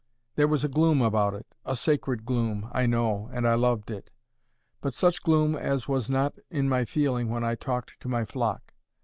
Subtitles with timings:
[0.33, 4.09] There was a gloom about it—a sacred gloom, I know, and I loved it;
[4.81, 8.73] but such gloom as was not in my feeling when I talked to my flock.